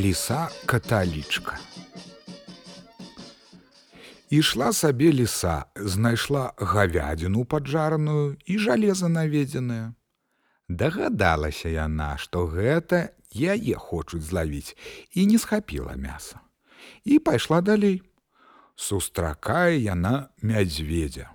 ліса 0.00 0.48
каталічка. 0.66 1.58
Ішла 4.30 4.72
сабе 4.72 5.12
ліса, 5.12 5.64
знайшла 5.76 6.52
гавядзіну 6.56 7.44
паджараную 7.44 8.36
і 8.46 8.58
жалеза 8.58 9.08
наведзенае. 9.08 9.92
Дагадалася 10.68 11.68
яна, 11.68 12.14
што 12.16 12.46
гэта 12.46 13.10
яе 13.34 13.74
хочуць 13.74 14.22
злавіць 14.22 14.76
і 15.12 15.26
не 15.26 15.38
схапіла 15.38 15.98
мяса. 15.98 16.40
І 17.04 17.18
пайшла 17.18 17.60
далей. 17.60 18.02
Сустракае 18.76 19.82
яна 19.82 20.30
мядзведзя. 20.42 21.28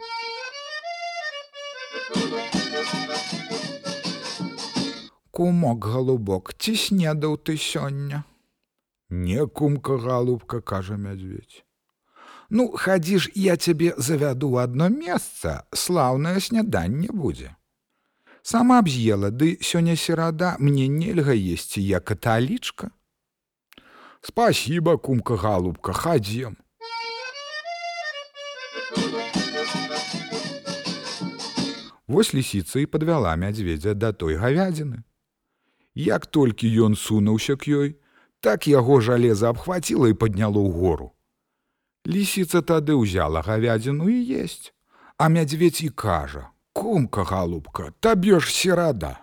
Кумок 5.36 5.84
галубок, 5.84 6.54
ці 6.56 6.76
снедаў 6.80 7.36
ты 7.36 7.58
сёння? 7.60 8.24
Не 9.10 9.46
кумка 9.48 9.98
галубка, 9.98 10.62
кажа 10.62 10.96
мядзведь. 10.96 11.66
Ну, 12.50 12.72
хадзі 12.72 13.18
ж, 13.20 13.32
я 13.36 13.58
цябе 13.58 13.92
завяду 13.98 14.48
ў 14.56 14.64
адно 14.64 14.88
месца, 14.88 15.68
слаўнае 15.76 16.40
сняданне 16.40 17.12
будзе. 17.12 17.56
Сама 18.46 18.80
б 18.82 18.88
з'ела, 18.88 19.28
ды 19.28 19.58
сёння 19.60 19.96
серада 20.00 20.56
мне 20.60 20.88
нельга 20.88 21.34
есці 21.34 21.82
я 21.82 22.00
каталічка. 22.00 22.92
Спасіба, 24.22 24.98
кумка 24.98 25.36
галубка, 25.36 25.92
хадзем. 25.94 26.56
Вось 32.16 32.32
лісіца 32.34 32.80
і 32.80 32.86
падвяла 32.88 33.36
мядзведзя 33.36 33.94
да 33.94 34.14
той 34.16 34.38
гавядзіны. 34.40 35.04
Як 36.00 36.28
толькі 36.32 36.70
ён 36.88 36.96
сунуўся 36.96 37.56
к 37.60 37.68
ёй, 37.68 38.00
так 38.40 38.68
яго 38.72 39.02
жалеза 39.04 39.52
абхваціла 39.52 40.08
і 40.08 40.16
падняло 40.22 40.64
ў 40.64 40.72
гору. 40.72 41.08
Лісіца 42.08 42.62
тады 42.64 42.96
ўзяла 42.96 43.44
гавядзіну 43.44 44.08
і 44.08 44.16
есть, 44.32 44.72
а 45.20 45.28
мядзведь 45.28 45.84
і 45.84 45.90
кажа: 45.92 46.48
«Кумка 46.80 47.28
галубка, 47.28 47.92
табе 48.00 48.40
ж 48.40 48.48
серада. 48.48 49.20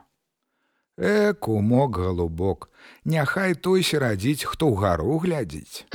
Э, 1.01 1.33
кумок 1.33 1.97
галубок, 1.97 2.69
няхай 3.05 3.55
той 3.55 3.81
серадзіць, 3.81 4.45
хто 4.45 4.69
ў 4.69 4.77
гару 4.77 5.17
глядзіць. 5.17 5.89